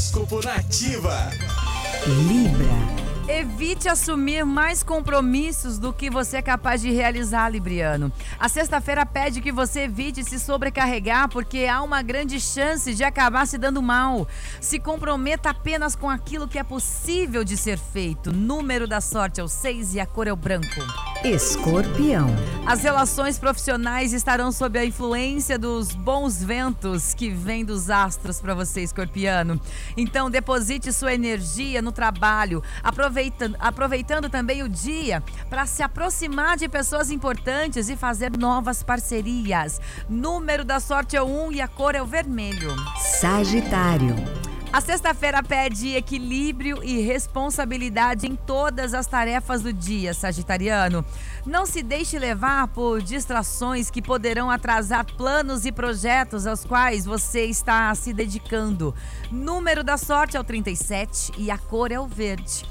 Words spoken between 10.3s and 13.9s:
sobrecarregar, porque há uma grande chance de acabar se dando